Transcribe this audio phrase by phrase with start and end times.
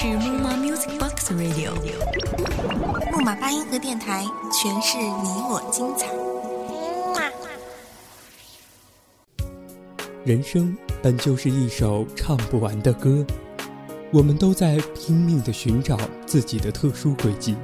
[0.00, 1.72] 是木马 Music Box Radio，
[3.10, 6.06] 木马八音盒电台，诠释你我精彩。
[10.24, 13.26] 人生本就是一首唱不完的歌，
[14.12, 17.56] 我们都在拼命地寻找自己的特殊轨迹，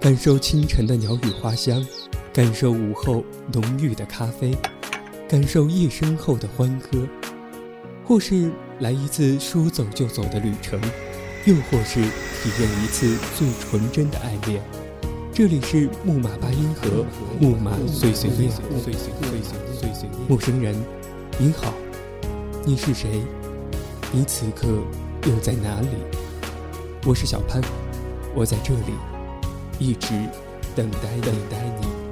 [0.00, 1.86] 感受清晨的鸟语花香，
[2.32, 3.22] 感受午后
[3.52, 4.52] 浓郁的咖啡，
[5.28, 7.06] 感受夜深后的欢歌，
[8.04, 10.80] 或是来一次说走就走的旅程，
[11.44, 14.62] 又或是体验一次最纯真的爱恋。
[15.34, 17.04] 这里是木马八音盒，
[17.40, 20.72] 木马碎碎念，碎碎碎碎碎碎陌生人，
[21.38, 21.74] 你好，
[22.64, 23.22] 你是谁？
[24.12, 24.68] 你此刻
[25.26, 25.88] 又在哪里？
[27.04, 27.60] 我是小潘，
[28.36, 28.92] 我在这里，
[29.80, 30.14] 一直
[30.76, 32.11] 等待等待你。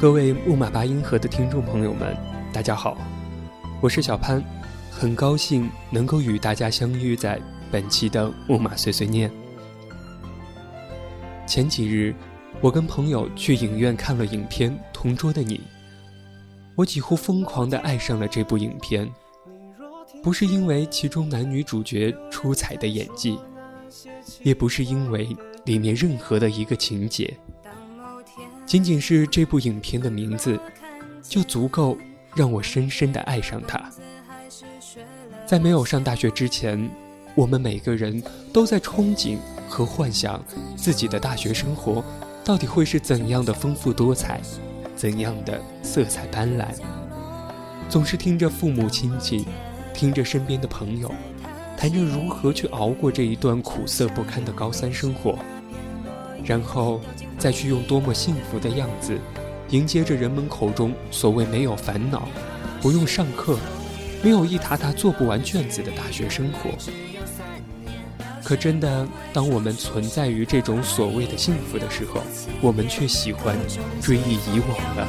[0.00, 2.16] 各位木马八音盒的听众朋友们，
[2.54, 2.96] 大家好，
[3.82, 4.42] 我是小潘，
[4.90, 7.38] 很高兴能够与大家相遇在
[7.70, 9.30] 本期的木马碎碎念。
[11.46, 12.14] 前几日，
[12.62, 15.58] 我跟朋友去影院看了影片《同桌的你》，
[16.76, 19.06] 我几乎疯狂地爱上了这部影片，
[20.22, 23.38] 不是因为其中男女主角出彩的演技，
[24.42, 27.36] 也不是因为里面任何的一个情节。
[28.70, 30.56] 仅仅是这部影片的名字，
[31.24, 31.98] 就足够
[32.36, 33.82] 让我深深的爱上它。
[35.44, 36.88] 在没有上大学之前，
[37.34, 38.22] 我们每个人
[38.52, 39.38] 都在憧憬
[39.68, 40.40] 和幻想
[40.76, 42.04] 自己的大学生活
[42.44, 44.40] 到底会是怎样的丰富多彩，
[44.94, 46.66] 怎样的色彩斑斓。
[47.88, 49.46] 总是听着父母亲戚，
[49.92, 51.12] 听着身边的朋友，
[51.76, 55.36] 谈着如何去熬过这一段苦涩不堪的高三生活。
[56.44, 57.00] 然后
[57.38, 59.18] 再去用多么幸福的样子，
[59.68, 62.28] 迎接着人们口中所谓没有烦恼、
[62.80, 63.58] 不用上课、
[64.22, 66.70] 没有一沓沓做不完卷子的大学生活。
[68.42, 72.20] 可真的，当我们存在于这种所谓的幸福的时候，
[72.60, 73.56] 我们却喜欢
[74.02, 75.06] 追忆以往了。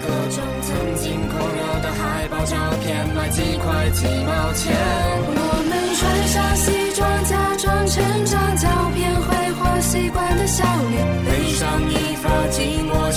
[0.00, 4.74] 各种曾经狂热的海报照片，卖几块几毛钱。
[5.36, 6.70] 我们穿上西
[7.94, 13.08] 成长照片，挥霍习惯的笑脸，背上一发寂寞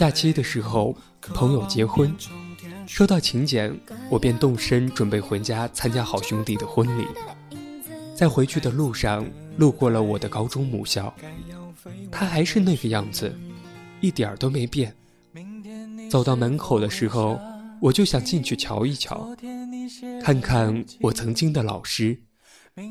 [0.00, 2.10] 假期的时候，朋友结婚，
[2.86, 7.04] 收到请柬，我便动身准备回家参加好兄弟的婚礼。
[8.16, 11.12] 在回去的路上，路过了我的高中母校，
[12.10, 13.30] 它还是那个样子，
[14.00, 14.96] 一点儿都没变。
[16.10, 17.38] 走到门口的时候，
[17.78, 19.36] 我就想进去瞧一瞧，
[20.22, 22.18] 看看我曾经的老师，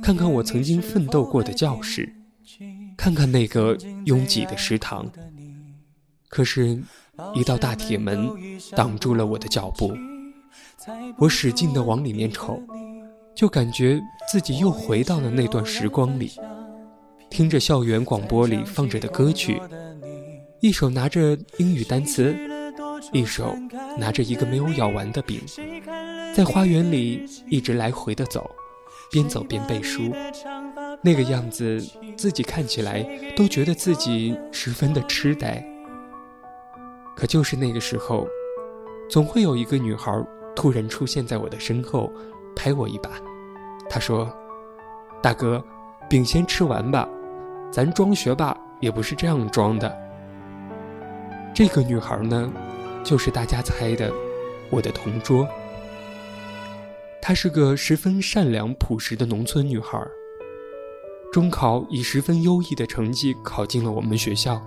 [0.03, 2.07] 看看我曾经奋斗过的教室，
[2.95, 5.11] 看看那个拥挤的食堂。
[6.31, 6.79] 可是，
[7.33, 8.29] 一道大铁门
[8.75, 9.93] 挡住了我的脚步。
[11.17, 12.61] 我使劲地往里面瞅，
[13.35, 14.01] 就感觉
[14.31, 16.31] 自己又回到了那段时光里，
[17.29, 19.61] 听着校园广播里放着的歌曲，
[20.61, 22.35] 一手拿着英语单词，
[23.11, 23.55] 一手
[23.97, 25.41] 拿着一个没有咬完的饼，
[26.33, 28.49] 在花园里一直来回的走，
[29.11, 30.13] 边走边背书。
[31.01, 31.79] 那个样子，
[32.17, 33.05] 自己看起来
[33.35, 35.63] 都觉得自己十分的痴呆。
[37.19, 38.25] 可就是那个时候，
[39.09, 40.25] 总会有一个女孩
[40.55, 42.09] 突然出现在我的身后，
[42.55, 43.09] 拍我一把。
[43.89, 44.31] 她说
[45.21, 45.61] ：“大哥，
[46.09, 47.05] 饼先吃完吧，
[47.69, 49.93] 咱装学霸也不是这样装的。”
[51.53, 52.49] 这个女孩呢，
[53.03, 54.09] 就是大家猜的
[54.69, 55.45] 我的同桌。
[57.21, 60.01] 她是个十分善良朴实的农村女孩，
[61.33, 64.61] 中考以十分优异的成绩考进了我们学校。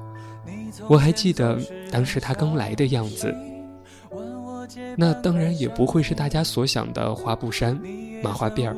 [0.88, 1.58] 我还记得
[1.92, 3.32] 当时他刚来的样子，
[4.96, 7.78] 那当然也不会是大家所想的花布衫、
[8.22, 8.76] 麻花辫儿。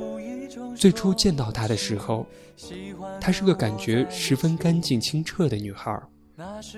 [0.75, 2.26] 最初见到她的时候，
[3.20, 5.96] 她是个感觉十分干净清澈的女孩，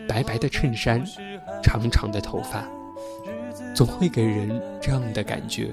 [0.06, 1.02] 白白的衬衫，
[1.62, 2.68] 长长的头发，
[3.74, 5.70] 总会给人这样的感觉，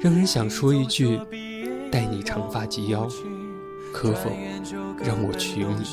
[0.00, 1.18] 让人想说一句
[1.90, 3.08] ：“待你长发及腰，
[3.92, 4.30] 可否
[5.04, 5.84] 让我娶你？”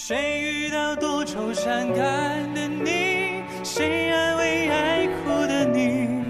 [0.00, 3.42] 谁遇到多愁善感的你？
[3.64, 6.24] 谁安慰爱哭的你？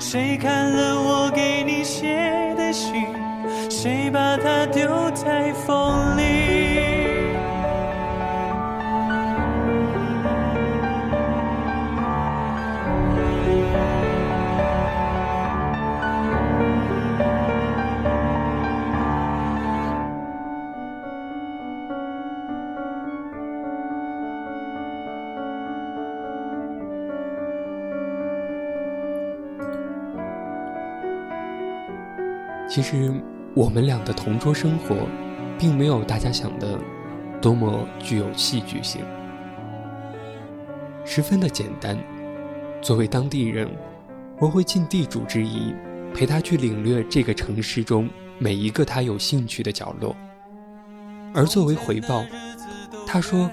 [0.00, 1.00] 谁看了
[32.68, 33.12] 其实，
[33.54, 34.96] 我们俩的同桌生活，
[35.56, 36.78] 并没有大家想的
[37.40, 39.00] 多么具有戏剧性，
[41.04, 41.96] 十分的简单。
[42.82, 43.68] 作为当地人，
[44.40, 45.72] 我会尽地主之谊，
[46.12, 50.14] 陪他去领略这个城市中每一个他有兴趣的角落。
[51.32, 52.24] 而作为回报，
[53.06, 53.48] 他说，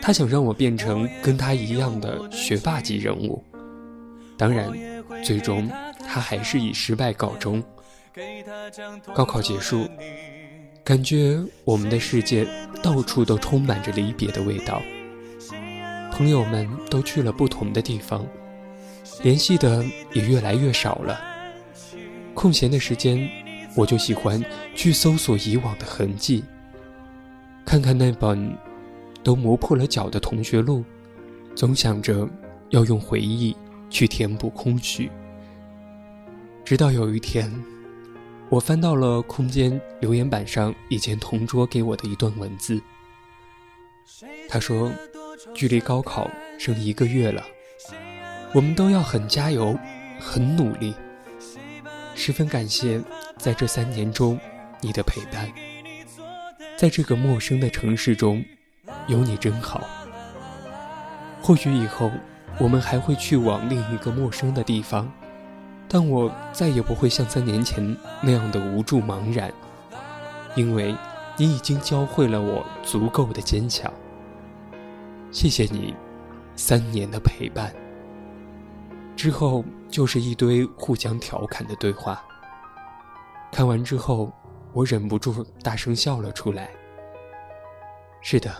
[0.00, 3.42] 他想让我变成跟他一样的学霸级人物。
[4.36, 4.72] 当然，
[5.24, 5.68] 最终
[6.06, 7.62] 他还是以失败告终。
[9.14, 9.88] 高考结束，
[10.82, 12.46] 感觉我们的世界
[12.82, 14.82] 到处都充满着离别的味道。
[16.12, 18.26] 朋友们都去了不同的地方，
[19.22, 21.20] 联系的也越来越少了。
[22.34, 23.28] 空闲的时间，
[23.76, 24.42] 我就喜欢
[24.74, 26.42] 去搜索以往的痕迹，
[27.64, 28.56] 看看那本
[29.22, 30.84] 都磨破了角的同学录，
[31.54, 32.28] 总想着
[32.70, 33.54] 要用回忆
[33.90, 35.10] 去填补空虚。
[36.64, 37.52] 直到有一天。
[38.50, 42.80] 我翻到了空间留言板上以前同桌给我的一段文字。
[44.48, 44.90] 他说
[45.54, 47.44] ：“距离高考剩一个月了，
[48.54, 49.78] 我们都要很加油，
[50.18, 50.94] 很努力。
[52.14, 53.00] 十分感谢
[53.36, 54.40] 在这三年中
[54.80, 55.52] 你的陪伴，
[56.74, 58.42] 在这个陌生的城市中
[59.08, 59.86] 有你真好。
[61.42, 62.10] 或许以后
[62.58, 65.12] 我们还会去往另一个陌生的地方。”
[65.88, 69.50] 但我再也不会像三年前那样的无助茫然，
[70.54, 70.94] 因为
[71.36, 73.90] 你已经教会了我足够的坚强。
[75.30, 75.94] 谢谢你，
[76.56, 77.74] 三年的陪伴。
[79.16, 82.22] 之后就是一堆互相调侃的对话。
[83.50, 84.30] 看完之后，
[84.74, 86.70] 我忍不住大声笑了出来。
[88.20, 88.54] 是的，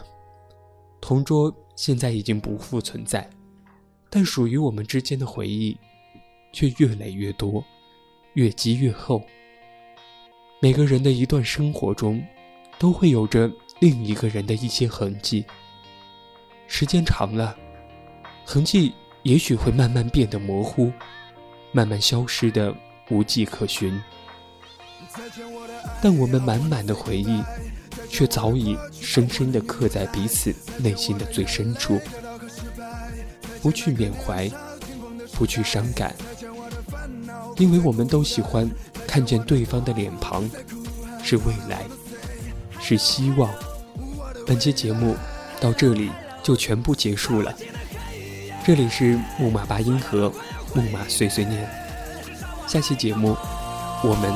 [1.00, 3.28] 同桌现在已经不复存在，
[4.08, 5.78] 但属于我们之间的回忆。
[6.52, 7.64] 却越来越多，
[8.35, 9.23] 越积越厚。
[10.61, 12.23] 每个人的一段生活中，
[12.78, 13.50] 都会有着
[13.81, 15.45] 另一个人的一些痕迹。
[16.67, 17.57] 时间长了，
[18.45, 20.93] 痕迹也许会慢慢变得模糊，
[21.73, 22.75] 慢慢消失的
[23.09, 24.00] 无迹可寻。
[26.02, 27.43] 但我们满满的回忆，
[28.09, 32.00] 却早已深深地刻在彼此内心的最深处。
[33.62, 34.49] 不去缅怀，
[35.35, 36.14] 不去伤感，
[37.58, 38.68] 因为我们都喜欢
[39.06, 40.48] 看见对方的脸庞，
[41.22, 41.82] 是未来，
[42.80, 43.50] 是希望。
[44.46, 45.16] 本期节目
[45.60, 46.10] 到这里
[46.42, 47.52] 就全部结束了。
[48.64, 50.32] 这里是木马八音盒，
[50.74, 51.68] 木马碎碎念。
[52.66, 53.36] 下期节目
[54.02, 54.32] 我们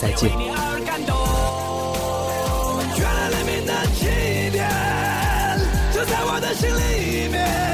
[0.00, 0.30] 再见。
[6.54, 7.73] 心里面，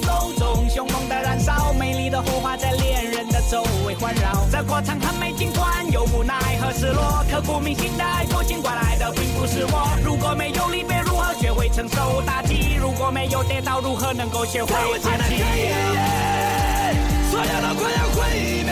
[2.21, 4.47] 火花在恋人的周围环绕。
[4.51, 9.89] 这过程很美，尽管有无奈和失落，刻骨铭心的爱过，尽管来的并不是我。
[10.03, 12.75] 如果没有离别，如何学会承受打击？
[12.79, 15.43] 如果没有跌倒，如何能够学会爬起？
[17.29, 18.71] 所有的快要毁灭，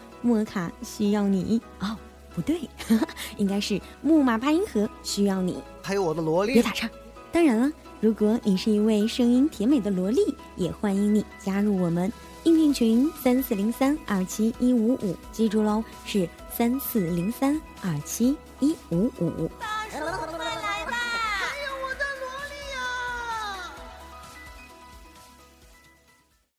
[0.21, 1.97] 莫卡需要你哦，
[2.35, 2.61] 不对，
[3.37, 5.61] 应该是木马八音盒需要你。
[5.81, 6.53] 还有我的萝莉。
[6.53, 6.89] 别打岔。
[7.31, 10.19] 当然了，如果你是一位声音甜美的萝莉，
[10.55, 12.11] 也欢迎你加入我们
[12.43, 19.49] 应聘群三四零三二七一五五，记住喽，是三四零三二七一五五。
[19.59, 20.01] 大人